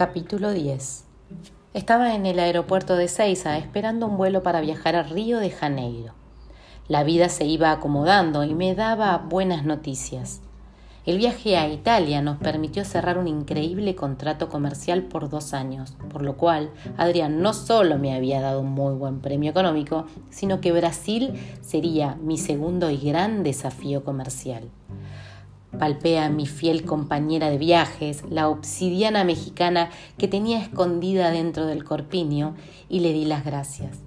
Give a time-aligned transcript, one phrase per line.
[0.00, 1.04] Capítulo 10
[1.74, 6.14] Estaba en el aeropuerto de Ceiza esperando un vuelo para viajar a Río de Janeiro.
[6.88, 10.40] La vida se iba acomodando y me daba buenas noticias.
[11.04, 16.22] El viaje a Italia nos permitió cerrar un increíble contrato comercial por dos años, por
[16.22, 20.72] lo cual Adrián no solo me había dado un muy buen premio económico, sino que
[20.72, 24.70] Brasil sería mi segundo y gran desafío comercial.
[25.78, 31.84] Palpé a mi fiel compañera de viajes, la obsidiana mexicana que tenía escondida dentro del
[31.84, 32.56] corpiño,
[32.88, 33.98] y le di las gracias.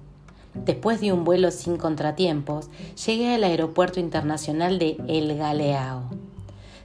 [0.54, 2.70] Después de un vuelo sin contratiempos,
[3.06, 6.04] llegué al aeropuerto internacional de El Galeao.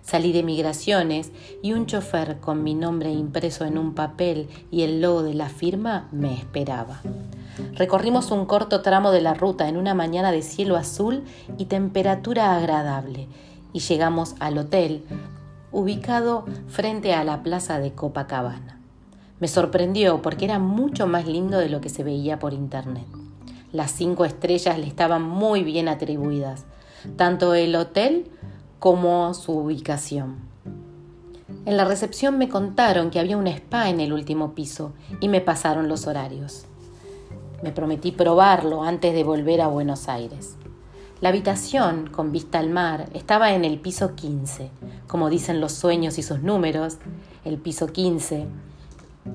[0.02, 5.02] Salí de migraciones y un chofer con mi nombre impreso en un papel y el
[5.02, 7.02] logo de la firma me esperaba.
[7.74, 11.24] Recorrimos un corto tramo de la ruta en una mañana de cielo azul
[11.58, 13.26] y temperatura agradable
[13.72, 15.04] y llegamos al hotel
[15.72, 18.80] ubicado frente a la plaza de Copacabana.
[19.40, 23.06] Me sorprendió porque era mucho más lindo de lo que se veía por internet.
[23.72, 26.64] Las cinco estrellas le estaban muy bien atribuidas,
[27.16, 28.30] tanto el hotel
[28.78, 30.36] como su ubicación.
[31.66, 35.40] En la recepción me contaron que había un spa en el último piso y me
[35.40, 36.64] pasaron los horarios.
[37.62, 40.56] Me prometí probarlo antes de volver a Buenos Aires.
[41.20, 44.70] La habitación, con vista al mar, estaba en el piso 15.
[45.08, 46.98] Como dicen los sueños y sus números,
[47.44, 48.46] el piso 15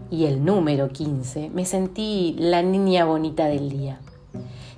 [0.10, 4.00] y el número 15, me sentí la niña bonita del día.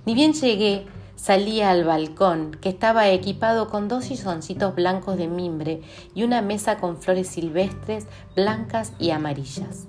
[0.08, 5.82] Ni bien llegué, salí al balcón, que estaba equipado con dos silloncitos blancos de mimbre
[6.16, 9.86] y una mesa con flores silvestres blancas y amarillas.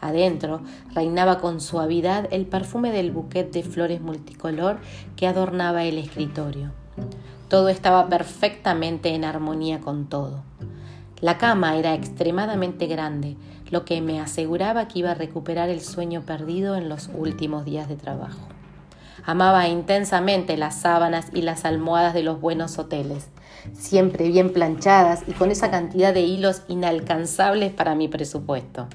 [0.00, 0.60] Adentro
[0.94, 4.78] reinaba con suavidad el perfume del buquet de flores multicolor
[5.16, 6.70] que adornaba el escritorio.
[7.48, 10.42] Todo estaba perfectamente en armonía con todo.
[11.20, 13.36] La cama era extremadamente grande,
[13.70, 17.88] lo que me aseguraba que iba a recuperar el sueño perdido en los últimos días
[17.88, 18.46] de trabajo.
[19.24, 23.28] Amaba intensamente las sábanas y las almohadas de los buenos hoteles,
[23.74, 28.86] siempre bien planchadas y con esa cantidad de hilos inalcanzables para mi presupuesto.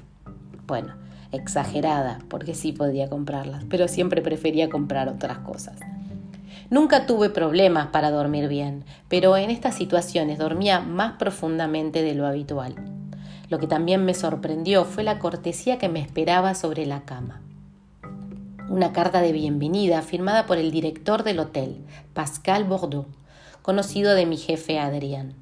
[0.66, 0.94] Bueno,
[1.30, 5.78] exagerada, porque sí podía comprarlas, pero siempre prefería comprar otras cosas.
[6.70, 12.26] Nunca tuve problemas para dormir bien, pero en estas situaciones dormía más profundamente de lo
[12.26, 12.74] habitual.
[13.50, 17.42] Lo que también me sorprendió fue la cortesía que me esperaba sobre la cama.
[18.70, 23.06] Una carta de bienvenida firmada por el director del hotel, Pascal Bordeaux,
[23.60, 25.34] conocido de mi jefe Adrián.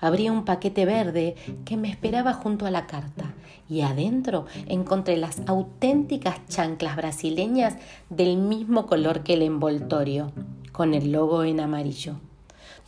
[0.00, 1.34] Abría un paquete verde
[1.66, 3.34] que me esperaba junto a la carta
[3.68, 7.76] y adentro encontré las auténticas chanclas brasileñas
[8.10, 10.32] del mismo color que el envoltorio,
[10.72, 12.16] con el logo en amarillo.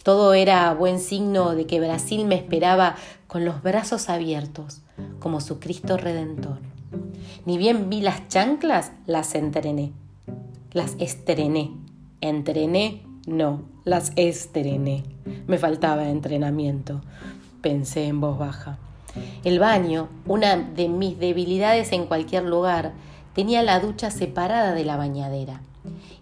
[0.02, 2.94] Todo era buen signo de que Brasil me esperaba
[3.26, 4.82] con los brazos abiertos,
[5.18, 6.58] como su Cristo Redentor.
[7.44, 9.92] Ni bien vi las chanclas, las entrené.
[10.72, 11.72] Las estrené.
[12.20, 15.02] Entrené, no, las estrené.
[15.46, 17.00] Me faltaba entrenamiento,
[17.60, 18.78] pensé en voz baja.
[19.44, 22.92] El baño, una de mis debilidades en cualquier lugar,
[23.34, 25.60] tenía la ducha separada de la bañadera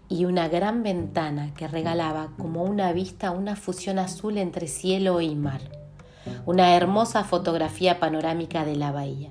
[0.09, 5.34] y una gran ventana que regalaba como una vista una fusión azul entre cielo y
[5.34, 5.60] mar,
[6.47, 9.31] una hermosa fotografía panorámica de la bahía.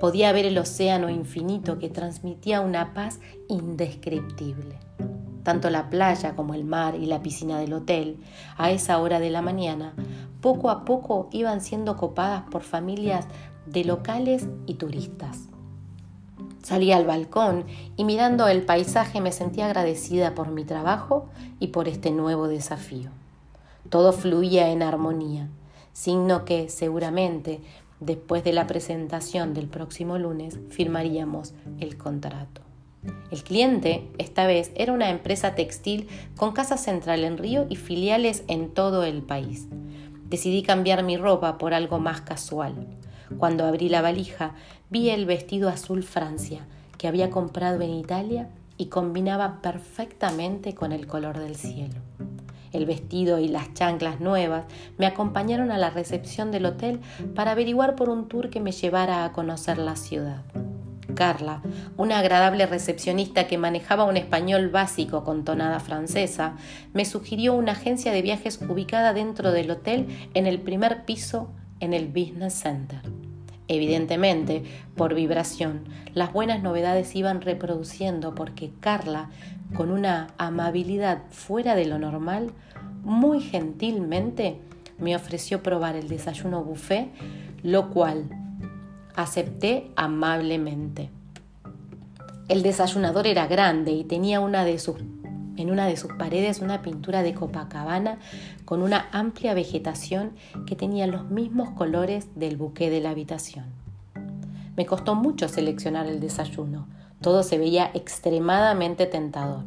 [0.00, 4.78] Podía ver el océano infinito que transmitía una paz indescriptible.
[5.42, 8.18] Tanto la playa como el mar y la piscina del hotel,
[8.56, 9.94] a esa hora de la mañana,
[10.40, 13.26] poco a poco iban siendo copadas por familias
[13.66, 15.48] de locales y turistas.
[16.62, 17.64] Salí al balcón
[17.96, 21.28] y mirando el paisaje me sentí agradecida por mi trabajo
[21.60, 23.10] y por este nuevo desafío.
[23.88, 25.48] Todo fluía en armonía,
[25.92, 27.60] signo que seguramente
[28.00, 32.62] después de la presentación del próximo lunes firmaríamos el contrato.
[33.30, 38.44] El cliente, esta vez, era una empresa textil con casa central en Río y filiales
[38.48, 39.68] en todo el país.
[40.28, 42.74] Decidí cambiar mi ropa por algo más casual.
[43.38, 44.54] Cuando abrí la valija,
[44.90, 46.66] vi el vestido azul Francia
[46.98, 52.05] que había comprado en Italia y combinaba perfectamente con el color del cielo.
[52.72, 54.64] El vestido y las chanclas nuevas
[54.98, 57.00] me acompañaron a la recepción del hotel
[57.34, 60.42] para averiguar por un tour que me llevara a conocer la ciudad.
[61.14, 61.62] Carla,
[61.96, 66.56] una agradable recepcionista que manejaba un español básico con tonada francesa,
[66.92, 71.48] me sugirió una agencia de viajes ubicada dentro del hotel en el primer piso
[71.80, 73.00] en el Business Center.
[73.68, 74.62] Evidentemente,
[74.94, 75.84] por vibración,
[76.14, 79.30] las buenas novedades iban reproduciendo porque Carla,
[79.74, 82.52] con una amabilidad fuera de lo normal,
[83.02, 84.58] muy gentilmente
[84.98, 87.10] me ofreció probar el desayuno buffet,
[87.62, 88.28] lo cual
[89.16, 91.08] Acepté amablemente.
[92.48, 94.96] El desayunador era grande y tenía una de sus,
[95.56, 98.18] en una de sus paredes una pintura de Copacabana
[98.64, 100.32] con una amplia vegetación
[100.66, 103.66] que tenía los mismos colores del buque de la habitación.
[104.76, 106.86] Me costó mucho seleccionar el desayuno.
[107.20, 109.64] Todo se veía extremadamente tentador.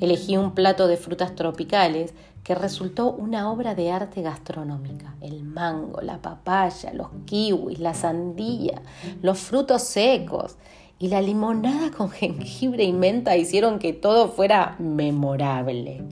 [0.00, 5.16] Elegí un plato de frutas tropicales que resultó una obra de arte gastronómica.
[5.20, 8.80] El mango, la papaya, los kiwis, la sandía,
[9.22, 10.56] los frutos secos
[10.98, 16.02] y la limonada con jengibre y menta hicieron que todo fuera memorable.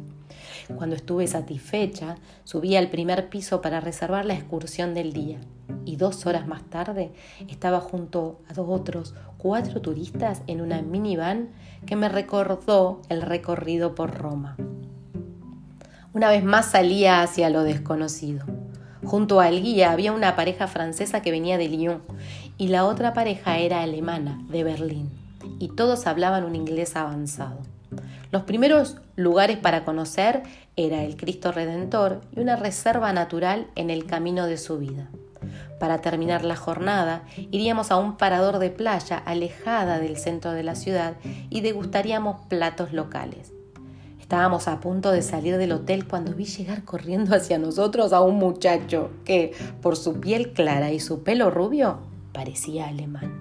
[0.74, 5.38] Cuando estuve satisfecha, subí al primer piso para reservar la excursión del día
[5.84, 7.12] y dos horas más tarde
[7.48, 11.50] estaba junto a dos otros cuatro turistas en una minivan
[11.86, 14.56] que me recordó el recorrido por Roma.
[16.12, 18.44] Una vez más salía hacia lo desconocido.
[19.04, 22.02] Junto al guía había una pareja francesa que venía de Lyon
[22.58, 25.10] y la otra pareja era alemana, de Berlín,
[25.58, 27.58] y todos hablaban un inglés avanzado.
[28.32, 30.42] Los primeros lugares para conocer
[30.76, 35.08] era el Cristo Redentor y una reserva natural en el camino de su vida.
[35.78, 40.74] Para terminar la jornada, iríamos a un parador de playa alejada del centro de la
[40.74, 41.14] ciudad
[41.50, 43.52] y degustaríamos platos locales.
[44.20, 48.36] Estábamos a punto de salir del hotel cuando vi llegar corriendo hacia nosotros a un
[48.36, 52.00] muchacho que, por su piel clara y su pelo rubio,
[52.36, 53.32] parecía alemán.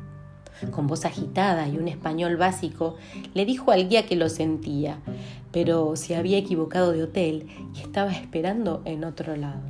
[0.71, 2.95] Con voz agitada y un español básico,
[3.33, 4.99] le dijo al guía que lo sentía,
[5.51, 9.63] pero se había equivocado de hotel y estaba esperando en otro lado.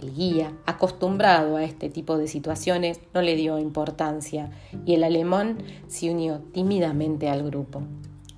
[0.00, 4.50] El guía, acostumbrado a este tipo de situaciones, no le dio importancia
[4.86, 5.58] y el alemán
[5.88, 7.82] se unió tímidamente al grupo.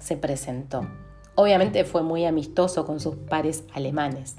[0.01, 0.89] Se presentó.
[1.37, 4.35] Obviamente fue muy amistoso con sus pares alemanes.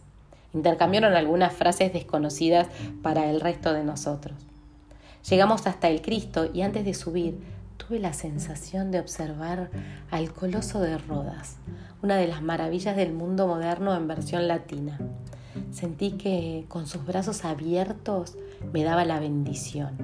[0.54, 2.68] Intercambiaron algunas frases desconocidas
[3.02, 4.45] para el resto de nosotros.
[5.30, 7.40] Llegamos hasta el Cristo y antes de subir
[7.78, 9.72] tuve la sensación de observar
[10.12, 11.58] al Coloso de Rodas,
[12.04, 15.00] una de las maravillas del mundo moderno en versión latina.
[15.72, 18.38] Sentí que con sus brazos abiertos
[18.72, 19.98] me daba la bendición.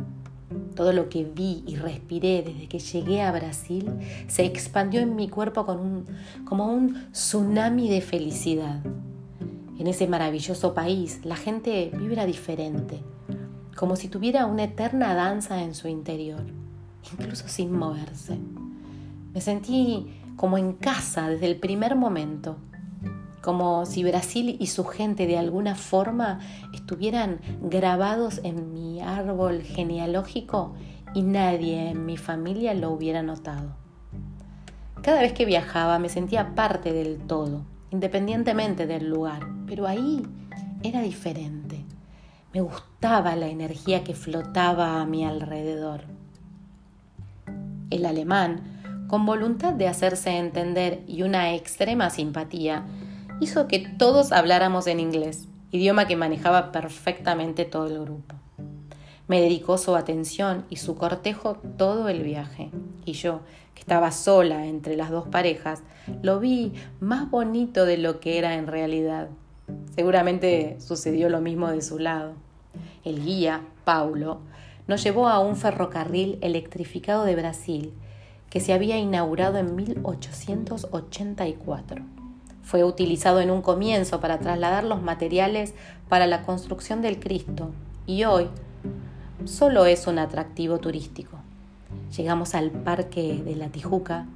[0.75, 3.91] Todo lo que vi y respiré desde que llegué a Brasil
[4.27, 5.67] se expandió en mi cuerpo
[6.45, 8.81] como un tsunami de felicidad.
[9.77, 13.03] En ese maravilloso país la gente vibra diferente,
[13.81, 16.43] como si tuviera una eterna danza en su interior,
[17.11, 18.37] incluso sin moverse.
[19.33, 22.57] Me sentí como en casa desde el primer momento
[23.41, 26.41] como si Brasil y su gente de alguna forma
[26.75, 30.75] estuvieran grabados en mi árbol genealógico
[31.15, 33.75] y nadie en mi familia lo hubiera notado.
[35.01, 40.21] Cada vez que viajaba me sentía parte del todo, independientemente del lugar, pero ahí
[40.83, 41.83] era diferente.
[42.53, 46.01] Me gustaba la energía que flotaba a mi alrededor.
[47.89, 52.85] El alemán, con voluntad de hacerse entender y una extrema simpatía,
[53.39, 58.35] hizo que todos habláramos en inglés, idioma que manejaba perfectamente todo el grupo.
[59.29, 62.69] Me dedicó su atención y su cortejo todo el viaje,
[63.05, 63.39] y yo,
[63.75, 65.83] que estaba sola entre las dos parejas,
[66.21, 69.29] lo vi más bonito de lo que era en realidad.
[69.95, 72.33] Seguramente sucedió lo mismo de su lado.
[73.03, 74.39] El guía, Paulo,
[74.87, 77.93] nos llevó a un ferrocarril electrificado de Brasil
[78.49, 82.03] que se había inaugurado en 1884
[82.71, 85.73] fue utilizado en un comienzo para trasladar los materiales
[86.07, 87.71] para la construcción del Cristo
[88.05, 88.47] y hoy
[89.45, 91.37] solo es un atractivo turístico.
[92.15, 94.27] Llegamos al Parque de la Tijuca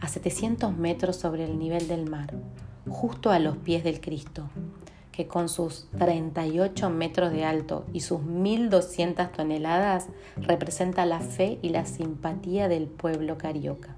[0.00, 2.34] a 700 metros sobre el nivel del mar,
[2.88, 4.48] justo a los pies del Cristo,
[5.14, 11.68] que con sus 38 metros de alto y sus 1.200 toneladas representa la fe y
[11.68, 13.96] la simpatía del pueblo carioca.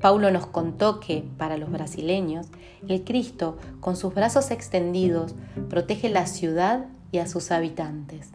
[0.00, 2.46] Paulo nos contó que, para los brasileños,
[2.86, 5.34] el Cristo, con sus brazos extendidos,
[5.68, 8.30] protege la ciudad y a sus habitantes.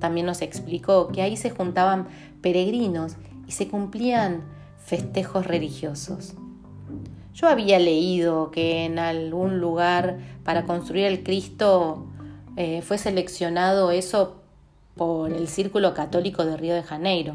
[0.00, 2.08] También nos explicó que ahí se juntaban
[2.42, 3.16] peregrinos
[3.46, 4.42] y se cumplían
[4.84, 6.34] festejos religiosos.
[7.34, 12.06] Yo había leído que en algún lugar para construir el Cristo
[12.56, 14.40] eh, fue seleccionado eso
[14.96, 17.34] por el Círculo Católico de Río de Janeiro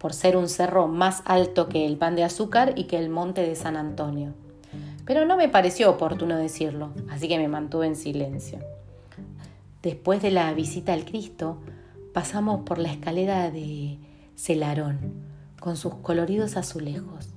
[0.00, 3.42] por ser un cerro más alto que el pan de azúcar y que el monte
[3.42, 4.32] de San Antonio.
[5.04, 8.60] Pero no me pareció oportuno decirlo, así que me mantuve en silencio.
[9.82, 11.58] Después de la visita al Cristo,
[12.14, 13.98] pasamos por la escalera de
[14.36, 15.12] Celarón,
[15.60, 17.28] con sus coloridos azulejos,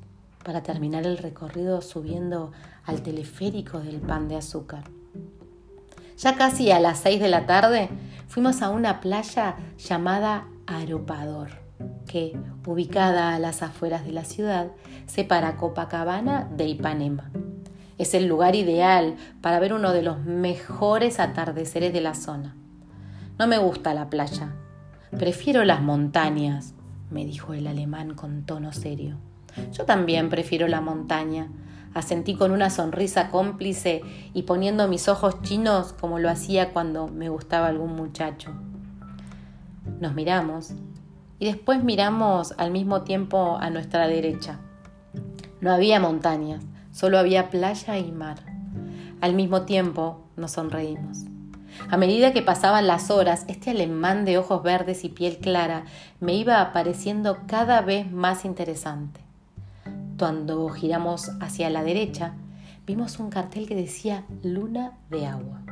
[0.43, 2.51] para terminar el recorrido subiendo
[2.85, 4.83] al teleférico del pan de azúcar.
[6.17, 7.89] Ya casi a las seis de la tarde
[8.27, 11.49] fuimos a una playa llamada Aropador,
[12.07, 14.67] que, ubicada a las afueras de la ciudad,
[15.05, 17.31] separa Copacabana de Ipanema.
[17.97, 22.55] Es el lugar ideal para ver uno de los mejores atardeceres de la zona.
[23.37, 24.53] No me gusta la playa,
[25.17, 26.73] prefiero las montañas,
[27.09, 29.17] me dijo el alemán con tono serio.
[29.71, 31.47] Yo también prefiero la montaña,
[31.93, 34.01] asentí con una sonrisa cómplice
[34.33, 38.51] y poniendo mis ojos chinos como lo hacía cuando me gustaba algún muchacho.
[39.99, 40.73] Nos miramos
[41.39, 44.59] y después miramos al mismo tiempo a nuestra derecha.
[45.61, 48.37] No había montañas, solo había playa y mar.
[49.21, 51.25] Al mismo tiempo nos sonreímos.
[51.89, 55.85] A medida que pasaban las horas, este alemán de ojos verdes y piel clara
[56.19, 59.22] me iba apareciendo cada vez más interesante.
[60.17, 62.35] Cuando giramos hacia la derecha,
[62.85, 65.63] vimos un cartel que decía Luna de Agua.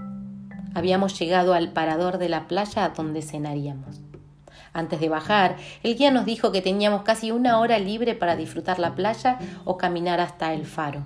[0.73, 4.01] Habíamos llegado al parador de la playa donde cenaríamos.
[4.73, 8.79] Antes de bajar, el guía nos dijo que teníamos casi una hora libre para disfrutar
[8.79, 11.05] la playa o caminar hasta el faro.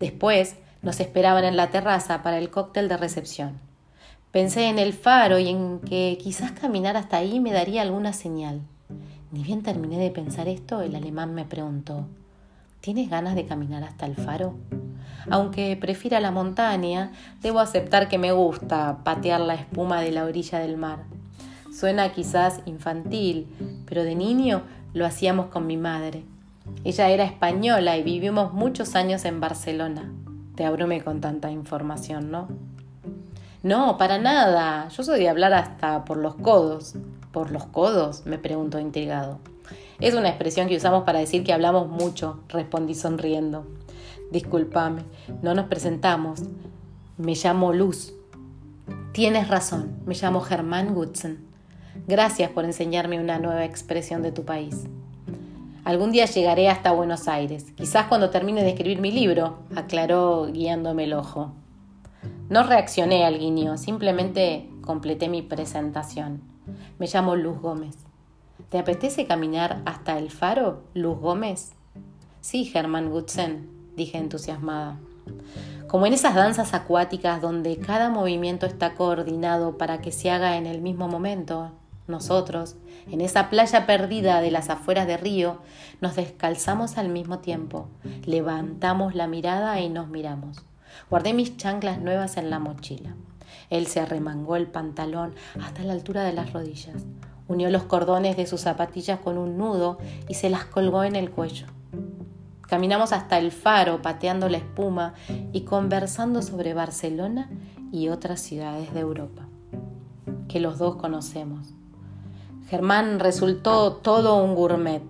[0.00, 3.60] Después nos esperaban en la terraza para el cóctel de recepción.
[4.32, 8.60] Pensé en el faro y en que quizás caminar hasta ahí me daría alguna señal.
[9.30, 12.08] Ni bien terminé de pensar esto, el alemán me preguntó
[12.80, 14.54] ¿Tienes ganas de caminar hasta el faro?
[15.28, 20.58] Aunque prefiera la montaña, debo aceptar que me gusta patear la espuma de la orilla
[20.60, 21.04] del mar.
[21.70, 23.46] Suena quizás infantil,
[23.86, 24.62] pero de niño
[24.94, 26.24] lo hacíamos con mi madre.
[26.82, 30.10] Ella era española y vivimos muchos años en Barcelona.
[30.54, 32.48] Te abrumé con tanta información, ¿no?
[33.62, 34.88] No, para nada.
[34.88, 36.94] Yo soy de hablar hasta por los codos.
[37.30, 38.24] ¿Por los codos?
[38.24, 39.38] me preguntó intrigado.
[40.00, 43.66] Es una expresión que usamos para decir que hablamos mucho, respondí sonriendo.
[44.30, 45.02] Discúlpame,
[45.42, 46.40] no nos presentamos.
[47.18, 48.14] Me llamo Luz.
[49.12, 51.44] Tienes razón, me llamo Germán Gutzen.
[52.06, 54.84] Gracias por enseñarme una nueva expresión de tu país.
[55.84, 61.04] Algún día llegaré hasta Buenos Aires, quizás cuando termine de escribir mi libro, aclaró guiándome
[61.04, 61.52] el ojo.
[62.48, 66.40] No reaccioné al guiño, simplemente completé mi presentación.
[66.98, 68.09] Me llamo Luz Gómez.
[68.70, 71.72] ¿Te apetece caminar hasta el faro, Luz Gómez?
[72.40, 74.96] Sí, Germán Gutzen, dije entusiasmada.
[75.88, 80.66] Como en esas danzas acuáticas donde cada movimiento está coordinado para que se haga en
[80.66, 81.72] el mismo momento,
[82.06, 82.76] nosotros,
[83.10, 85.58] en esa playa perdida de las afueras de Río,
[86.00, 87.88] nos descalzamos al mismo tiempo,
[88.24, 90.64] levantamos la mirada y nos miramos.
[91.10, 93.16] Guardé mis chanclas nuevas en la mochila.
[93.68, 97.04] Él se arremangó el pantalón hasta la altura de las rodillas.
[97.50, 101.32] Unió los cordones de sus zapatillas con un nudo y se las colgó en el
[101.32, 101.66] cuello.
[102.60, 105.14] Caminamos hasta el faro pateando la espuma
[105.52, 107.50] y conversando sobre Barcelona
[107.90, 109.48] y otras ciudades de Europa,
[110.46, 111.74] que los dos conocemos.
[112.68, 115.02] Germán resultó todo un gourmet,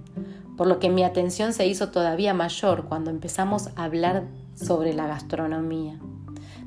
[0.57, 5.07] por lo que mi atención se hizo todavía mayor cuando empezamos a hablar sobre la
[5.07, 6.01] gastronomía.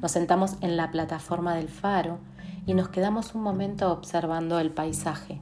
[0.04, 2.20] Nos sentamos en la plataforma del faro
[2.68, 5.42] y nos quedamos un momento observando el paisaje.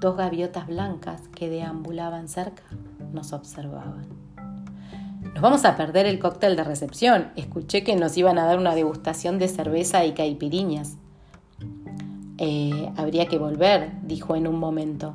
[0.00, 2.62] Dos gaviotas blancas que deambulaban cerca
[3.12, 4.06] nos observaban.
[5.34, 7.32] Nos vamos a perder el cóctel de recepción.
[7.34, 10.98] Escuché que nos iban a dar una degustación de cerveza y caipiriñas.
[12.38, 15.14] Eh, habría que volver, dijo en un momento.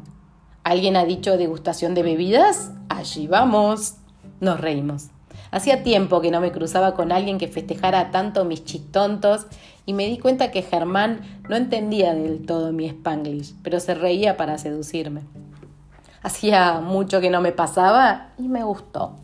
[0.65, 2.71] ¿Alguien ha dicho degustación de bebidas?
[2.89, 3.95] Allí vamos.
[4.41, 5.07] Nos reímos.
[5.51, 9.45] Hacía tiempo que no me cruzaba con alguien que festejara tanto mis chistontos
[9.85, 14.37] y me di cuenta que Germán no entendía del todo mi spanglish, pero se reía
[14.37, 15.21] para seducirme.
[16.21, 19.17] Hacía mucho que no me pasaba y me gustó.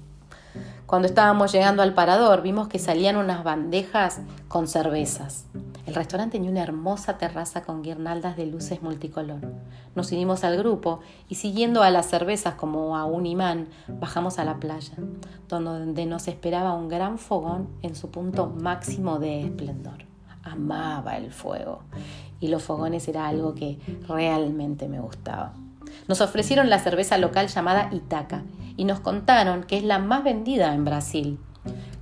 [0.85, 5.45] Cuando estábamos llegando al parador vimos que salían unas bandejas con cervezas.
[5.85, 9.39] El restaurante tenía una hermosa terraza con guirnaldas de luces multicolor.
[9.95, 14.45] Nos unimos al grupo y siguiendo a las cervezas como a un imán, bajamos a
[14.45, 14.95] la playa,
[15.47, 20.08] donde nos esperaba un gran fogón en su punto máximo de esplendor.
[20.43, 21.83] Amaba el fuego
[22.39, 25.53] y los fogones era algo que realmente me gustaba.
[26.07, 28.43] Nos ofrecieron la cerveza local llamada Itaca
[28.77, 31.39] y nos contaron que es la más vendida en Brasil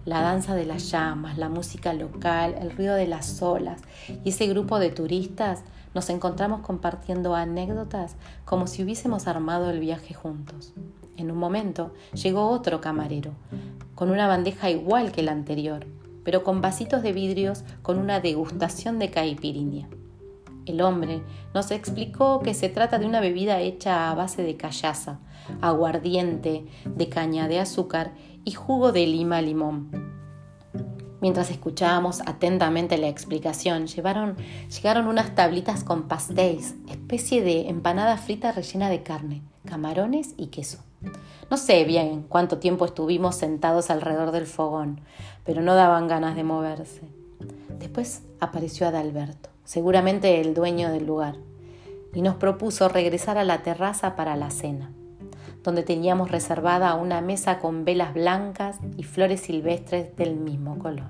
[0.07, 3.81] la danza de las llamas, la música local, el ruido de las olas
[4.23, 5.63] y ese grupo de turistas
[5.93, 8.15] nos encontramos compartiendo anécdotas
[8.45, 10.73] como si hubiésemos armado el viaje juntos.
[11.17, 13.31] En un momento llegó otro camarero,
[13.95, 15.85] con una bandeja igual que la anterior,
[16.27, 19.87] pero con vasitos de vidrios con una degustación de caipirinha.
[20.65, 21.21] El hombre
[21.53, 25.21] nos explicó que se trata de una bebida hecha a base de callaza,
[25.61, 28.11] aguardiente, de caña de azúcar
[28.43, 29.89] y jugo de lima limón.
[31.21, 38.89] Mientras escuchábamos atentamente la explicación, llegaron unas tablitas con pastéis, especie de empanada frita rellena
[38.89, 40.79] de carne, camarones y queso.
[41.49, 44.99] No sé bien cuánto tiempo estuvimos sentados alrededor del fogón,
[45.47, 47.01] pero no daban ganas de moverse.
[47.79, 51.37] Después apareció Adalberto, seguramente el dueño del lugar,
[52.13, 54.91] y nos propuso regresar a la terraza para la cena
[55.67, 61.09] donde teníamos reservada una mesa con velas blancas y flores silvestres del mismo color.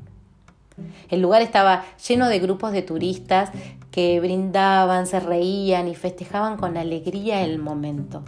[1.09, 3.51] El lugar estaba lleno de grupos de turistas
[3.91, 8.23] que brindaban, se reían y festejaban con alegría el momento.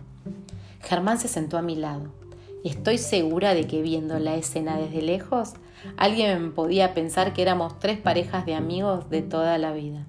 [0.81, 2.18] Germán se sentó a mi lado
[2.63, 5.53] estoy segura de que viendo la escena desde lejos,
[5.97, 10.05] alguien podía pensar que éramos tres parejas de amigos de toda la vida.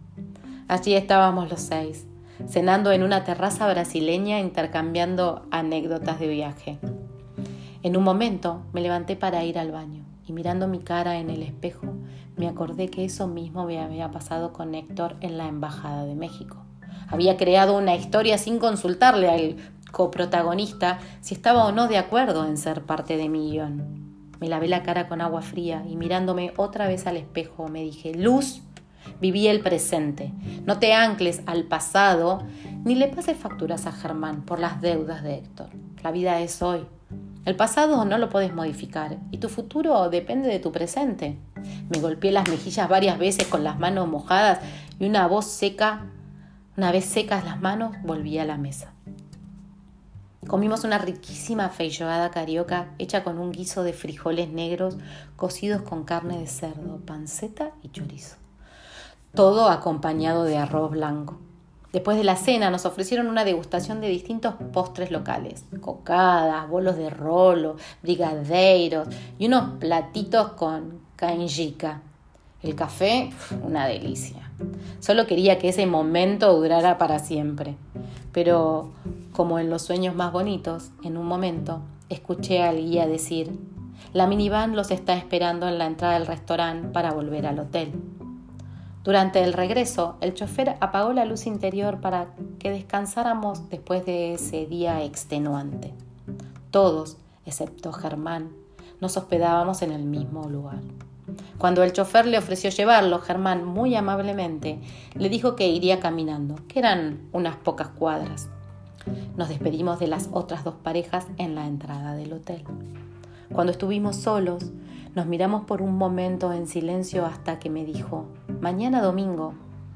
[0.68, 2.06] Allí estábamos los seis,
[2.48, 6.78] cenando en una terraza brasileña intercambiando anécdotas de viaje.
[7.82, 11.42] En un momento me levanté para ir al baño y mirando mi cara en el
[11.42, 11.86] espejo
[12.40, 16.56] me acordé que eso mismo me había pasado con Héctor en la Embajada de México.
[17.08, 19.56] Había creado una historia sin consultarle al
[19.90, 24.30] coprotagonista si estaba o no de acuerdo en ser parte de mi guion.
[24.40, 28.14] Me lavé la cara con agua fría y mirándome otra vez al espejo me dije,
[28.14, 28.62] Luz,
[29.20, 30.32] Viví el presente.
[30.64, 32.42] No te ancles al pasado
[32.84, 35.68] ni le pases facturas a Germán por las deudas de Héctor.
[36.02, 36.86] La vida es hoy.
[37.44, 41.38] El pasado no lo puedes modificar y tu futuro depende de tu presente.
[41.88, 44.60] Me golpeé las mejillas varias veces con las manos mojadas
[44.98, 46.06] y una voz seca,
[46.76, 48.92] una vez secas las manos, volví a la mesa.
[50.46, 54.96] Comimos una riquísima feijoada carioca hecha con un guiso de frijoles negros
[55.36, 58.40] cocidos con carne de cerdo, panceta y chorizo
[59.34, 61.38] todo acompañado de arroz blanco.
[61.92, 67.10] Después de la cena nos ofrecieron una degustación de distintos postres locales, cocadas, bolos de
[67.10, 72.02] rolo, brigadeiros y unos platitos con canjica.
[72.62, 73.30] El café,
[73.62, 74.39] una delicia.
[75.00, 77.76] Solo quería que ese momento durara para siempre.
[78.32, 78.90] Pero,
[79.32, 83.50] como en los sueños más bonitos, en un momento escuché al guía decir,
[84.12, 87.92] la minivan los está esperando en la entrada del restaurante para volver al hotel.
[89.04, 94.66] Durante el regreso, el chofer apagó la luz interior para que descansáramos después de ese
[94.66, 95.94] día extenuante.
[96.70, 98.50] Todos, excepto Germán,
[99.00, 100.80] nos hospedábamos en el mismo lugar.
[101.58, 104.80] Cuando el chofer le ofreció llevarlo, Germán muy amablemente
[105.14, 108.48] le dijo que iría caminando, que eran unas pocas cuadras.
[109.36, 112.64] Nos despedimos de las otras dos parejas en la entrada del hotel.
[113.52, 114.70] Cuando estuvimos solos,
[115.14, 118.26] nos miramos por un momento en silencio hasta que me dijo,
[118.60, 119.54] mañana domingo,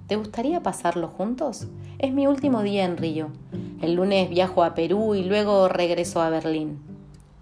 [0.09, 1.69] ¿te gustaría pasarlo juntos?
[1.99, 3.29] Es mi último día en Río.
[3.81, 6.81] El lunes viajo a Perú y luego regreso a Berlín.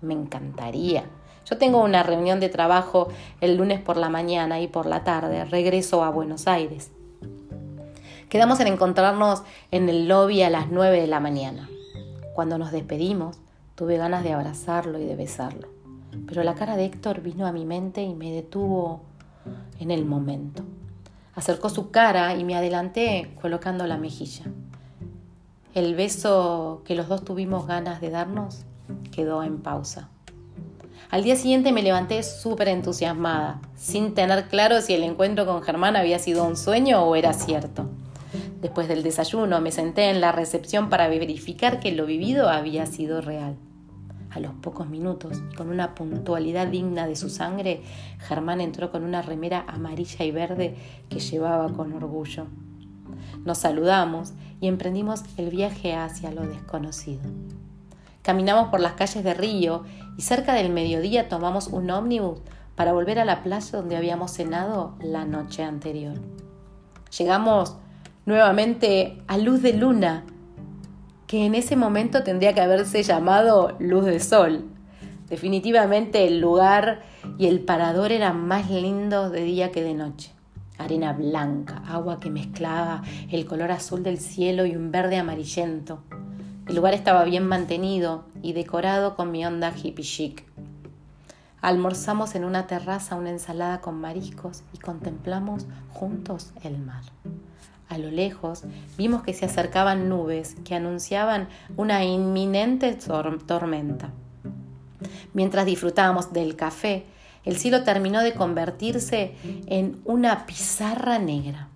[0.02, 1.04] Me encantaría.
[1.44, 3.08] Yo tengo una reunión de trabajo
[3.40, 6.90] el lunes por la mañana y por la tarde regreso a Buenos Aires.
[8.28, 11.68] Quedamos en encontrarnos en el lobby a las nueve de la mañana.
[12.34, 13.36] Cuando nos despedimos,
[13.74, 15.82] tuve ganas de abrazarlo y de besarlo
[16.26, 19.00] pero la cara de Héctor vino a mi mente y me detuvo
[19.78, 20.62] en el momento.
[21.34, 24.44] Acercó su cara y me adelanté colocando la mejilla.
[25.74, 28.64] El beso que los dos tuvimos ganas de darnos
[29.10, 30.10] quedó en pausa.
[31.12, 35.94] Al día siguiente me levanté súper entusiasmada, sin tener claro si el encuentro con Germán
[35.94, 37.90] había sido un sueño o era cierto.
[38.62, 43.20] Después del desayuno me senté en la recepción para verificar que lo vivido había sido
[43.20, 43.56] real.
[44.30, 47.82] A los pocos minutos, con una puntualidad digna de su sangre,
[48.20, 50.76] Germán entró con una remera amarilla y verde
[51.10, 52.46] que llevaba con orgullo.
[53.44, 57.20] Nos saludamos y emprendimos el viaje hacia lo desconocido.
[58.22, 59.82] Caminamos por las calles de Río
[60.16, 62.40] y cerca del mediodía tomamos un ómnibus
[62.76, 66.14] para volver a la playa donde habíamos cenado la noche anterior.
[67.18, 67.76] Llegamos
[68.24, 70.24] nuevamente a luz de luna
[71.26, 74.66] que en ese momento tendría que haberse llamado Luz de Sol.
[75.28, 77.00] Definitivamente el lugar
[77.38, 80.32] y el parador eran más lindos de día que de noche.
[80.78, 86.02] Arena blanca, agua que mezclaba el color azul del cielo y un verde amarillento.
[86.68, 90.44] El lugar estaba bien mantenido y decorado con mi onda hippie chic.
[91.60, 97.02] Almorzamos en una terraza una ensalada con mariscos y contemplamos juntos el mar.
[97.88, 98.62] A lo lejos
[98.96, 102.96] vimos que se acercaban nubes que anunciaban una inminente
[103.46, 104.10] tormenta.
[105.34, 107.06] Mientras disfrutábamos del café,
[107.44, 109.34] el cielo terminó de convertirse
[109.66, 111.68] en una pizarra negra.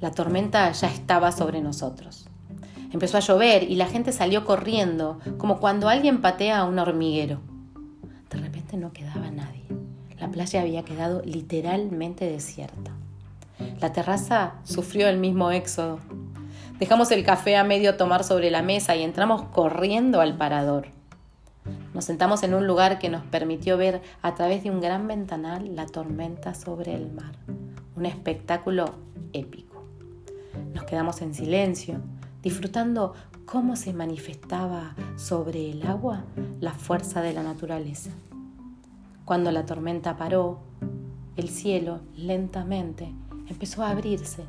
[0.00, 2.29] La tormenta ya estaba sobre nosotros.
[2.92, 7.40] Empezó a llover y la gente salió corriendo, como cuando alguien patea a un hormiguero.
[8.30, 9.64] De repente no quedaba nadie.
[10.18, 12.92] La la playa había quedado literalmente desierta.
[13.80, 15.98] La terraza sufrió el mismo éxodo.
[16.78, 20.86] Dejamos el café a medio tomar sobre la mesa y entramos corriendo al parador.
[21.94, 25.74] Nos sentamos en un lugar que nos permitió ver a través de un gran ventanal
[25.74, 27.34] la tormenta sobre el mar.
[27.96, 28.94] Un espectáculo
[29.32, 29.84] épico.
[30.74, 32.00] Nos quedamos en silencio,
[32.42, 36.24] disfrutando cómo se manifestaba sobre el agua
[36.60, 38.10] la fuerza de la naturaleza.
[39.24, 40.60] Cuando la tormenta paró,
[41.36, 43.12] el cielo lentamente
[43.48, 44.44] empezó a abrirse,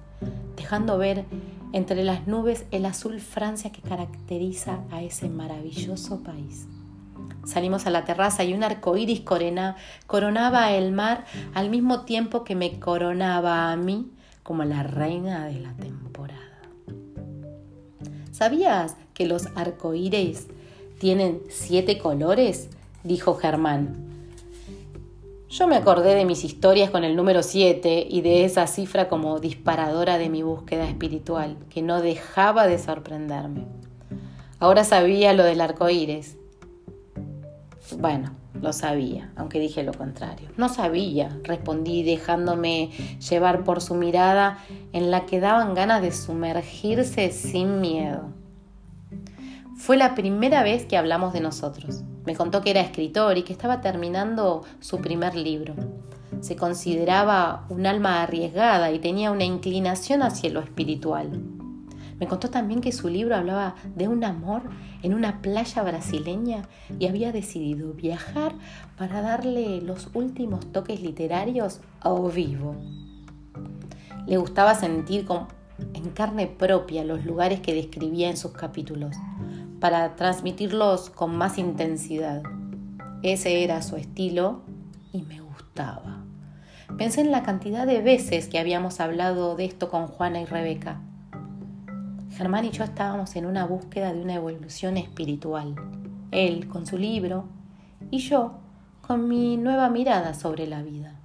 [0.56, 1.26] dejando ver
[1.74, 6.68] entre las nubes el azul Francia que caracteriza a ese maravilloso país.
[7.46, 9.24] Salimos a la terraza y un arco iris
[10.06, 14.12] coronaba el mar al mismo tiempo que me coronaba a mí
[14.44, 16.51] como la reina de la temporada.
[18.42, 20.48] ¿Sabías que los arcoíris
[20.98, 22.70] tienen siete colores?
[23.04, 23.98] dijo Germán.
[25.48, 29.40] Yo me acordé de mis historias con el número 7 y de esa cifra como
[29.40, 33.66] disparadora de mi búsqueda espiritual, que no dejaba de sorprenderme.
[34.58, 36.36] Ahora sabía lo del arco iris.
[38.00, 40.50] Bueno, lo sabía, aunque dije lo contrario.
[40.58, 42.90] No sabía, respondí dejándome
[43.30, 44.60] llevar por su mirada
[44.94, 48.30] en la que daban ganas de sumergirse sin miedo.
[49.78, 52.04] Fue la primera vez que hablamos de nosotros.
[52.26, 55.74] Me contó que era escritor y que estaba terminando su primer libro.
[56.42, 61.61] Se consideraba un alma arriesgada y tenía una inclinación hacia lo espiritual.
[62.22, 64.62] Me contó también que su libro hablaba de un amor
[65.02, 68.54] en una playa brasileña y había decidido viajar
[68.96, 72.76] para darle los últimos toques literarios a vivo.
[74.28, 75.26] Le gustaba sentir
[75.96, 79.16] en carne propia los lugares que describía en sus capítulos
[79.80, 82.44] para transmitirlos con más intensidad.
[83.24, 84.62] Ese era su estilo
[85.12, 86.24] y me gustaba.
[87.00, 91.02] Pensé en la cantidad de veces que habíamos hablado de esto con Juana y Rebeca.
[92.42, 95.76] Germán y yo estábamos en una búsqueda de una evolución espiritual.
[96.32, 97.44] Él con su libro
[98.10, 98.54] y yo
[99.02, 101.20] con mi nueva mirada sobre la vida.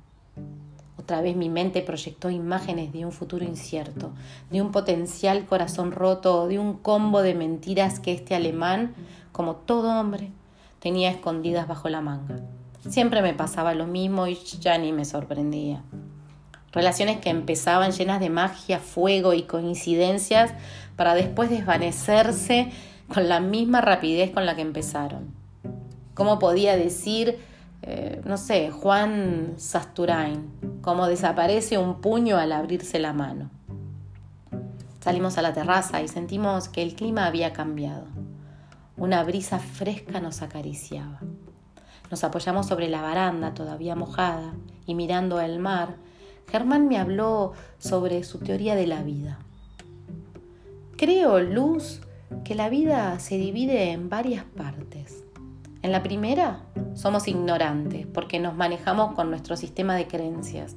[0.99, 4.13] Otra vez mi mente proyectó imágenes de un futuro incierto,
[4.51, 8.95] de un potencial corazón roto, de un combo de mentiras que este alemán,
[9.33, 10.33] como todo hombre,
[10.81, 12.41] tenía escondidas bajo la manga.
[12.91, 15.83] Siempre me pasaba lo mismo y ya ni me sorprendía.
[16.73, 20.53] Relaciones que empezaban llenas de magia, fuego y coincidencias
[20.97, 22.71] para después desvanecerse
[23.13, 25.35] con la misma rapidez con la que empezaron.
[26.15, 27.39] ¿Cómo podía decir
[27.89, 30.51] eh, no sé, Juan Sasturain,
[30.83, 33.49] como desaparece un puño al abrirse la mano.
[35.01, 38.07] Salimos a la terraza y sentimos que el clima había cambiado.
[38.97, 41.21] Una brisa fresca nos acariciaba.
[42.11, 44.55] Nos apoyamos sobre la baranda todavía mojada
[44.85, 45.95] y mirando el mar,
[46.51, 49.39] Germán me habló sobre su teoría de la vida.
[50.99, 52.01] Creo, Luz,
[52.43, 55.25] que la vida se divide en varias partes.
[55.83, 56.63] En la primera,
[56.95, 60.75] somos ignorantes porque nos manejamos con nuestro sistema de creencias,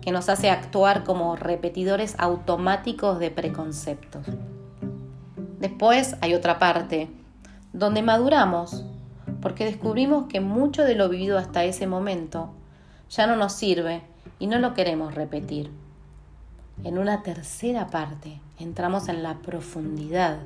[0.00, 4.24] que nos hace actuar como repetidores automáticos de preconceptos.
[5.58, 7.10] Después hay otra parte,
[7.74, 8.86] donde maduramos,
[9.42, 12.54] porque descubrimos que mucho de lo vivido hasta ese momento
[13.10, 14.00] ya no nos sirve
[14.38, 15.70] y no lo queremos repetir.
[16.82, 20.38] En una tercera parte entramos en la profundidad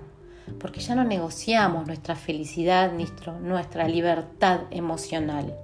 [0.58, 2.92] porque ya no negociamos nuestra felicidad,
[3.40, 5.54] nuestra libertad emocional.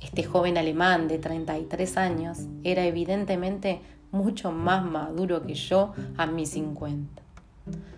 [0.00, 6.50] Este joven alemán de 33 años era evidentemente mucho más maduro que yo a mis
[6.50, 7.22] 50.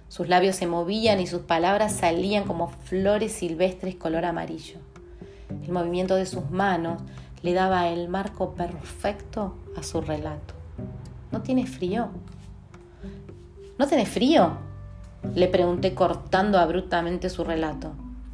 [0.09, 4.77] Sus labios se movían y sus palabras salían como flores silvestres color amarillo.
[5.65, 7.01] El movimiento de sus manos
[7.43, 10.58] le daba el marco perfecto a su relato.
[11.31, 12.09] ¿No tiene frío?
[13.79, 14.53] ¿No tienes frío?
[15.35, 17.93] Le pregunté cortando abruptamente su relato.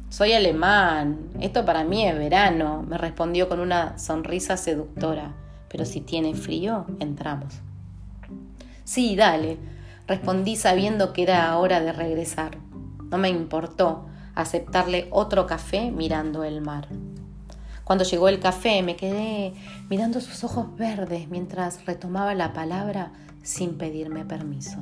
[0.09, 5.33] Soy alemán, esto para mí es verano, me respondió con una sonrisa seductora.
[5.67, 7.55] Pero si tiene frío, entramos.
[8.85, 9.57] Sí, dale,
[10.07, 12.57] respondí sabiendo que era hora de regresar.
[13.11, 14.05] No me importó
[14.35, 16.87] aceptarle otro café mirando el mar.
[17.85, 19.53] Cuando llegó el café me quedé
[19.91, 24.79] mirando sus ojos verdes mientras retomaba la palabra sin pedirme permiso.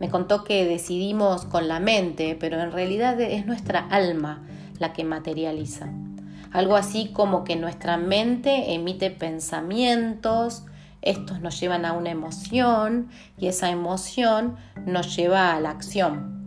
[0.00, 4.42] Me contó que decidimos con la mente, pero en realidad es nuestra alma
[4.80, 5.88] la que materializa.
[6.50, 10.64] Algo así como que nuestra mente emite pensamientos,
[11.02, 16.40] estos nos llevan a una emoción y esa emoción nos lleva a la acción.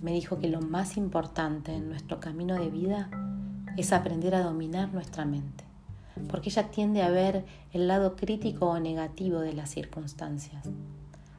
[0.00, 3.10] Me dijo que lo más importante en nuestro camino de vida
[3.76, 5.64] es aprender a dominar nuestra mente.
[6.28, 10.64] porque ella tiende a ver el lado crítico o negativo de las circunstancias.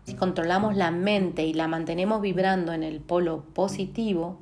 [0.04, 4.38] Si controlamos la mente y la mantenemos vibrando en el polo positivo,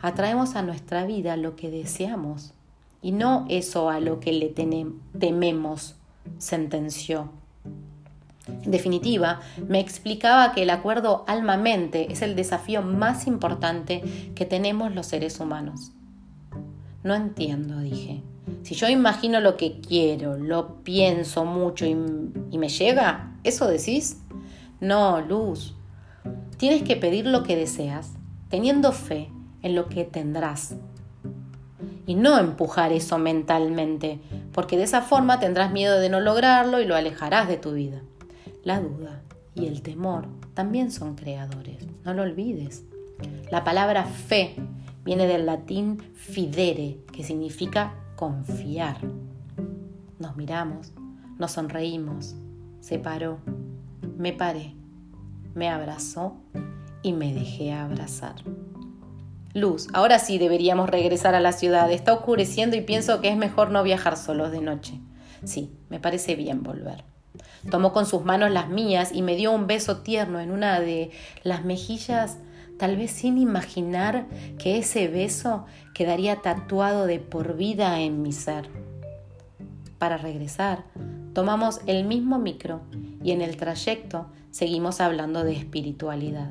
[0.00, 2.54] atraemos a nuestra vida lo que deseamos
[3.02, 5.96] y no eso a lo que le tememos,
[6.38, 7.30] sentenció.
[8.46, 14.94] En definitiva, me explicaba que el acuerdo alma-mente es el desafío más importante que tenemos
[14.94, 15.92] los seres humanos.
[17.02, 18.22] No entiendo, dije.
[18.62, 24.18] Si yo imagino lo que quiero, lo pienso mucho y, me llega, ¿eso decís?
[24.80, 25.74] No, Luz.
[26.56, 28.12] Tienes que pedir lo que deseas,
[28.48, 29.30] teniendo fe
[29.62, 30.76] en lo que tendrás.
[32.06, 34.20] Y no empujar eso mentalmente,
[34.52, 38.02] porque de esa forma tendrás miedo de no lograrlo y lo alejarás de tu vida.
[38.64, 39.22] La duda
[39.54, 42.84] y el temor también son creadores, no lo olvides.
[43.50, 44.56] La palabra fe
[45.04, 48.98] viene del latín fidere, que significa confiar.
[50.18, 50.92] Nos miramos,
[51.38, 52.34] nos sonreímos,
[52.80, 53.38] se paró,
[54.16, 54.74] me paré,
[55.54, 56.36] me abrazó
[57.02, 58.36] y me dejé abrazar.
[59.54, 61.90] Luz, ahora sí deberíamos regresar a la ciudad.
[61.90, 64.98] Está oscureciendo y pienso que es mejor no viajar solos de noche.
[65.44, 67.04] Sí, me parece bien volver.
[67.70, 71.10] Tomó con sus manos las mías y me dio un beso tierno en una de
[71.42, 72.38] las mejillas,
[72.82, 74.26] tal vez sin imaginar
[74.58, 78.68] que ese beso quedaría tatuado de por vida en mi ser.
[79.98, 80.82] Para regresar,
[81.32, 82.80] tomamos el mismo micro
[83.22, 86.50] y en el trayecto seguimos hablando de espiritualidad.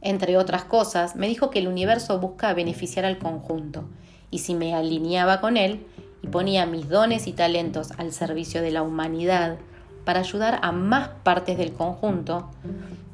[0.00, 3.88] Entre otras cosas, me dijo que el universo busca beneficiar al conjunto
[4.30, 5.84] y si me alineaba con él,
[6.22, 9.58] y ponía mis dones y talentos al servicio de la humanidad
[10.04, 12.48] para ayudar a más partes del conjunto,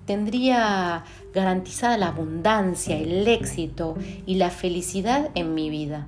[0.06, 6.06] tendría garantizada la abundancia, el éxito y la felicidad en mi vida.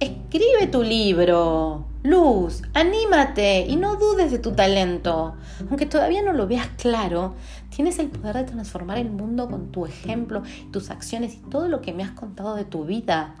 [0.00, 5.34] Escribe tu libro, Luz, anímate y no dudes de tu talento.
[5.68, 7.34] Aunque todavía no lo veas claro,
[7.68, 11.82] tienes el poder de transformar el mundo con tu ejemplo, tus acciones y todo lo
[11.82, 13.34] que me has contado de tu vida.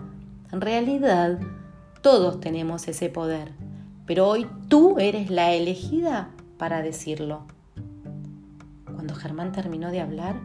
[0.52, 1.38] En realidad,
[2.02, 3.52] todos tenemos ese poder,
[4.04, 7.46] pero hoy tú eres la elegida para decirlo.
[9.00, 10.36] Cuando Germán terminó de hablar,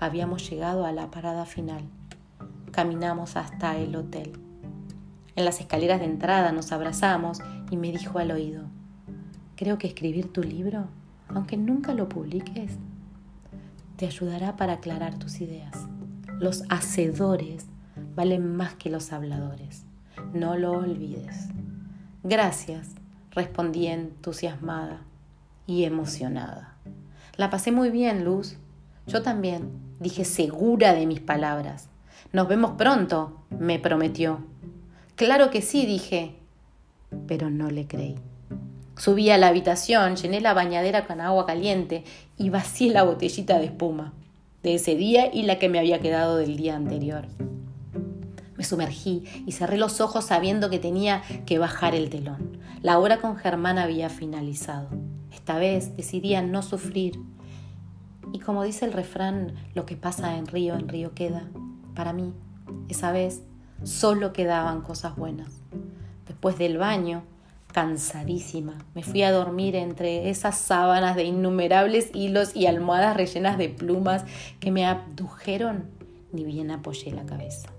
[0.00, 1.82] habíamos llegado a la parada final.
[2.70, 4.32] Caminamos hasta el hotel.
[5.36, 7.40] En las escaleras de entrada nos abrazamos
[7.70, 8.62] y me dijo al oído,
[9.56, 10.86] creo que escribir tu libro,
[11.28, 12.78] aunque nunca lo publiques,
[13.96, 15.76] te ayudará para aclarar tus ideas.
[16.40, 17.66] Los hacedores
[18.16, 19.84] valen más que los habladores.
[20.32, 21.48] No lo olvides.
[22.22, 22.88] Gracias,
[23.32, 25.02] respondí entusiasmada
[25.66, 26.78] y emocionada.
[27.38, 28.56] La pasé muy bien, Luz.
[29.06, 29.70] Yo también,
[30.00, 31.88] dije segura de mis palabras.
[32.32, 34.40] Nos vemos pronto, me prometió.
[35.14, 36.34] Claro que sí, dije,
[37.28, 38.16] pero no le creí.
[38.96, 42.02] Subí a la habitación, llené la bañadera con agua caliente
[42.36, 44.12] y vacié la botellita de espuma
[44.64, 47.28] de ese día y la que me había quedado del día anterior.
[48.56, 52.58] Me sumergí y cerré los ojos sabiendo que tenía que bajar el telón.
[52.82, 54.88] La hora con Germán había finalizado.
[55.48, 57.18] Esta vez decidía no sufrir.
[58.34, 61.48] Y como dice el refrán, lo que pasa en río, en río queda.
[61.94, 62.34] Para mí,
[62.90, 63.44] esa vez,
[63.82, 65.48] solo quedaban cosas buenas.
[66.26, 67.22] Después del baño,
[67.72, 73.70] cansadísima, me fui a dormir entre esas sábanas de innumerables hilos y almohadas rellenas de
[73.70, 74.26] plumas
[74.60, 75.86] que me abdujeron,
[76.30, 77.70] ni bien apoyé la cabeza.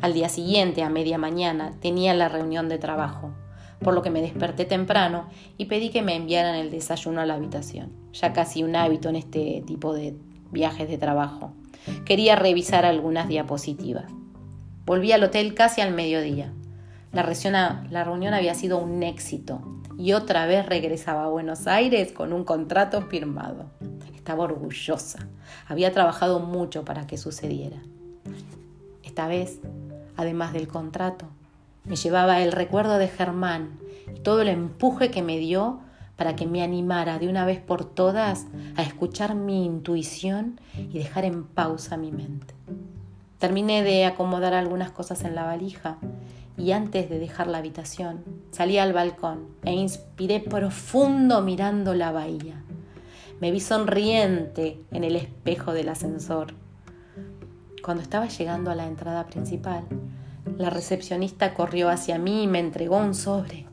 [0.00, 3.34] Al día siguiente, a media mañana, tenía la reunión de trabajo,
[3.80, 7.34] por lo que me desperté temprano y pedí que me enviaran el desayuno a la
[7.34, 10.16] habitación, ya casi un hábito en este tipo de
[10.50, 11.52] viajes de trabajo.
[12.04, 14.10] Quería revisar algunas diapositivas.
[14.84, 16.52] Volví al hotel casi al mediodía.
[17.12, 19.60] La, la reunión había sido un éxito
[19.98, 23.70] y otra vez regresaba a Buenos Aires con un contrato firmado.
[24.14, 25.28] Estaba orgullosa.
[25.66, 27.82] Había trabajado mucho para que sucediera.
[29.02, 29.60] Esta vez
[30.16, 31.26] además del contrato.
[31.88, 33.78] Me llevaba el recuerdo de Germán
[34.14, 35.80] y todo el empuje que me dio
[36.16, 38.46] para que me animara de una vez por todas
[38.76, 42.54] a escuchar mi intuición y dejar en pausa mi mente.
[43.38, 45.98] Terminé de acomodar algunas cosas en la valija
[46.56, 52.62] y antes de dejar la habitación salí al balcón e inspiré profundo mirando la bahía.
[53.40, 56.54] Me vi sonriente en el espejo del ascensor
[57.82, 59.84] cuando estaba llegando a la entrada principal,
[60.56, 63.66] la recepcionista corrió hacia mí y me entregó un sobre.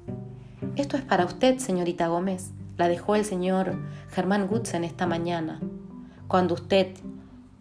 [0.75, 2.51] Esto es para usted, señorita Gómez.
[2.77, 3.77] La dejó el señor
[4.11, 5.61] Germán Gutzen esta mañana,
[6.27, 6.93] cuando usted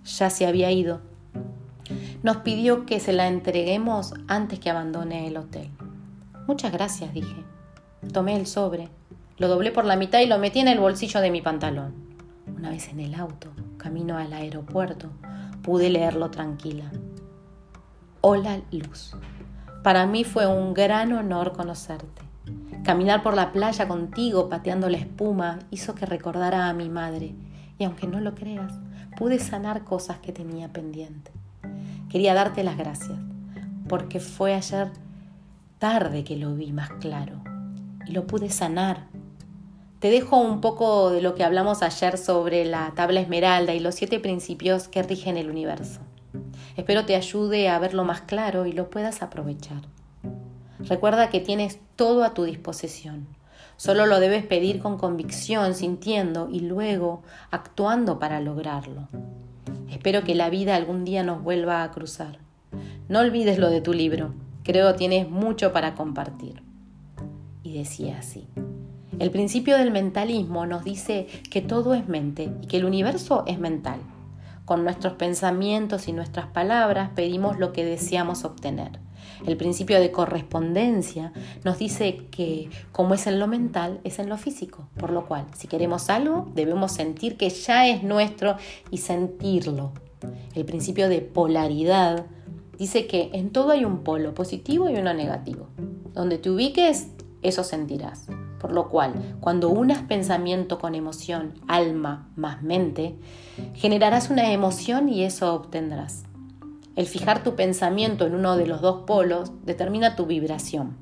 [0.04, 1.00] ya se había ido.
[2.22, 5.70] Nos pidió que se la entreguemos antes que abandone el hotel.
[6.46, 7.44] Muchas gracias, dije.
[8.12, 8.88] Tomé el sobre,
[9.38, 11.94] lo doblé por la mitad y lo metí en el bolsillo de mi pantalón.
[12.56, 15.10] Una vez en el auto, camino al aeropuerto,
[15.62, 16.90] pude leerlo tranquila.
[18.26, 19.14] Hola, Luz.
[19.82, 22.22] Para mí fue un gran honor conocerte.
[22.82, 27.34] Caminar por la playa contigo pateando la espuma hizo que recordara a mi madre
[27.76, 28.72] y aunque no lo creas,
[29.18, 31.32] pude sanar cosas que tenía pendiente.
[32.08, 33.18] Quería darte las gracias
[33.90, 34.90] porque fue ayer
[35.78, 37.44] tarde que lo vi más claro
[38.06, 39.04] y lo pude sanar.
[39.98, 43.96] Te dejo un poco de lo que hablamos ayer sobre la tabla esmeralda y los
[43.96, 46.00] siete principios que rigen el universo.
[46.76, 49.82] Espero te ayude a verlo más claro y lo puedas aprovechar.
[50.80, 53.26] Recuerda que tienes todo a tu disposición.
[53.76, 59.08] Solo lo debes pedir con convicción, sintiendo y luego actuando para lograrlo.
[59.90, 62.38] Espero que la vida algún día nos vuelva a cruzar.
[63.08, 64.34] No olvides lo de tu libro.
[64.62, 66.62] Creo tienes mucho para compartir.
[67.62, 68.46] Y decía así.
[69.18, 73.58] El principio del mentalismo nos dice que todo es mente y que el universo es
[73.58, 74.00] mental.
[74.64, 78.98] Con nuestros pensamientos y nuestras palabras pedimos lo que deseamos obtener.
[79.46, 81.32] El principio de correspondencia
[81.64, 84.88] nos dice que como es en lo mental, es en lo físico.
[84.96, 88.56] Por lo cual, si queremos algo, debemos sentir que ya es nuestro
[88.90, 89.92] y sentirlo.
[90.54, 92.24] El principio de polaridad
[92.78, 95.68] dice que en todo hay un polo positivo y uno negativo.
[96.14, 97.08] Donde te ubiques,
[97.42, 98.26] eso sentirás.
[98.64, 103.14] Por lo cual, cuando unas pensamiento con emoción, alma más mente,
[103.74, 106.24] generarás una emoción y eso obtendrás.
[106.96, 110.96] El fijar tu pensamiento en uno de los dos polos determina tu vibración.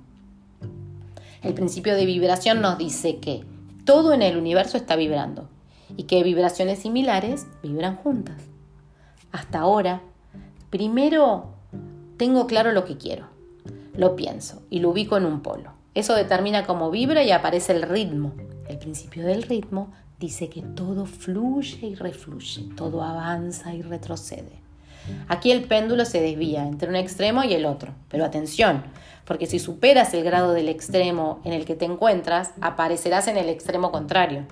[1.41, 3.45] El principio de vibración nos dice que
[3.85, 5.49] todo en el universo está vibrando
[5.97, 8.43] y que vibraciones similares vibran juntas.
[9.31, 10.03] Hasta ahora,
[10.69, 11.53] primero
[12.17, 13.27] tengo claro lo que quiero,
[13.95, 15.81] lo pienso y lo ubico en un polo.
[15.95, 18.33] Eso determina cómo vibra y aparece el ritmo.
[18.69, 24.63] El principio del ritmo dice que todo fluye y refluye, todo avanza y retrocede.
[25.29, 27.93] Aquí el péndulo se desvía entre un extremo y el otro.
[28.09, 28.85] Pero atención,
[29.27, 33.49] porque si superas el grado del extremo en el que te encuentras, aparecerás en el
[33.49, 34.47] extremo contrario.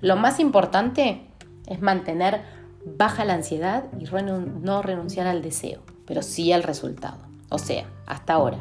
[0.00, 1.26] Lo más importante
[1.66, 2.42] es mantener
[2.84, 7.31] baja la ansiedad y no renunciar al deseo, pero sí al resultado.
[7.52, 8.58] O sea, hasta ahora,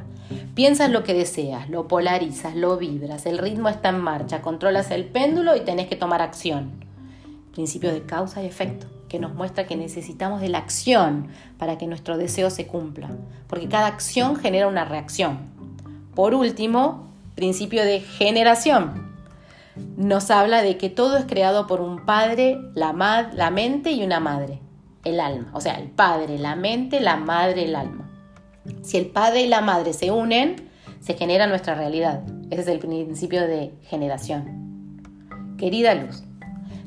[0.56, 5.06] Piensas lo que deseas, lo polarizas, lo vibras, el ritmo está en marcha, controlas el
[5.06, 6.72] péndulo y tenés que tomar acción.
[7.54, 11.28] Principio de causa y efecto, que nos muestra que necesitamos de la acción
[11.58, 13.10] para que nuestro deseo se cumpla,
[13.48, 15.40] porque cada acción genera una reacción.
[16.16, 19.10] Por último, principio de generación.
[19.96, 22.94] Nos habla de que todo es creado por un padre, la,
[23.34, 24.60] la mente y una madre,
[25.06, 25.50] el alma.
[25.54, 28.11] O sea, el padre, la mente, la madre, el alma.
[28.82, 30.56] Si el padre y la madre se unen,
[31.00, 32.24] se genera nuestra realidad.
[32.50, 34.98] Ese es el principio de generación.
[35.58, 36.24] Querida Luz,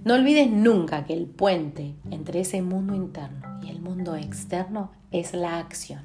[0.05, 5.33] no olvides nunca que el puente entre ese mundo interno y el mundo externo es
[5.33, 6.03] la acción.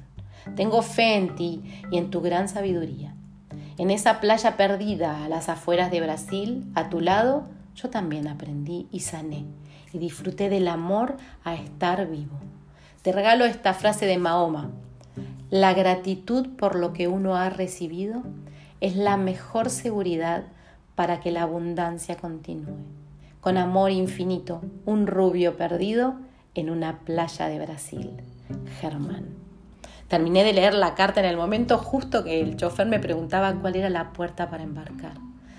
[0.56, 3.14] Tengo fe en ti y en tu gran sabiduría.
[3.76, 8.88] En esa playa perdida a las afueras de Brasil, a tu lado, yo también aprendí
[8.90, 9.44] y sané
[9.92, 12.38] y disfruté del amor a estar vivo.
[13.02, 14.70] Te regalo esta frase de Mahoma,
[15.50, 18.22] la gratitud por lo que uno ha recibido
[18.80, 20.44] es la mejor seguridad
[20.94, 22.76] para que la abundancia continúe.
[23.40, 26.14] Con amor infinito, un rubio perdido
[26.54, 28.12] en una playa de Brasil.
[28.80, 29.26] Germán.
[30.06, 33.76] Terminé de leer la carta en el momento justo que el chofer me preguntaba cuál
[33.76, 35.14] era la puerta para embarcar.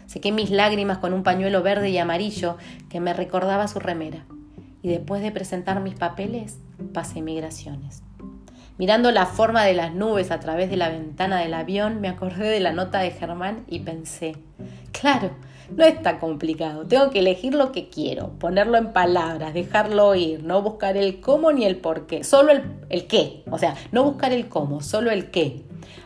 [0.05, 2.57] Sequé mis lágrimas con un pañuelo verde y amarillo
[2.89, 4.25] que me recordaba su remera.
[4.81, 6.59] Y después de presentar mis papeles,
[6.93, 8.03] pasé migraciones.
[8.81, 12.49] Mirando la forma de las nubes a través de la ventana del avión, me acordé
[12.49, 14.37] de la nota de Germán y pensé,
[14.91, 15.29] claro,
[15.77, 20.43] no es tan complicado, tengo que elegir lo que quiero, ponerlo en palabras, dejarlo oír,
[20.43, 24.03] no buscar el cómo ni el por qué, solo el, el qué, o sea, no
[24.03, 25.61] buscar el cómo, solo el qué.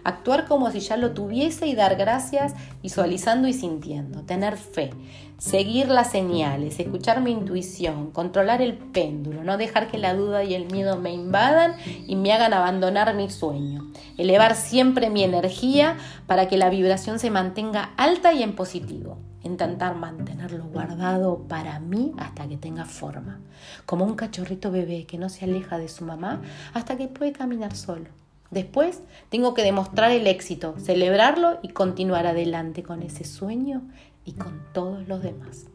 [0.06, 2.54] Actuar como si ya lo tuviese y dar gracias
[2.84, 4.92] visualizando y sintiendo, tener fe,
[5.40, 10.54] seguir las señales, escuchar mi intuición, controlar el péndulo, no dejar que la duda y
[10.54, 11.74] el miedo me invadan
[12.06, 15.98] y me hagan abandonar mi sueño, elevar siempre mi energía
[16.28, 22.14] para que la vibración se mantenga alta y en positivo, intentar mantenerlo guardado para mí
[22.20, 23.40] hasta que tenga forma,
[23.88, 26.44] como un cachorrito bebé que no se aleja de su mamá
[26.76, 28.25] hasta que puede caminar solo.
[28.56, 33.82] Después tengo que demostrar el éxito, celebrarlo y continuar adelante con ese sueño
[34.24, 35.66] y con todos los demás.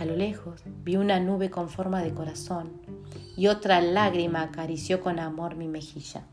[0.00, 2.72] A lo lejos vi una nube con forma de corazón
[3.36, 6.24] y otra lágrima acarició con amor mi mejilla.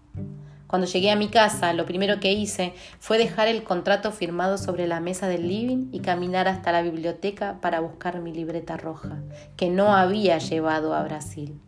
[0.65, 4.87] Cuando llegué a mi casa, lo primero que hice fue dejar el contrato firmado sobre
[4.87, 9.19] la mesa del living y caminar hasta la biblioteca para buscar mi libreta roja,
[9.57, 11.59] que no había llevado a Brasil.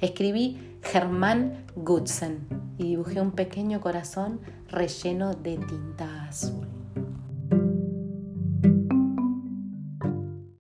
[0.00, 2.46] Escribí Germán Gutzen
[2.78, 6.69] y dibujé un pequeño corazón relleno de tinta azul.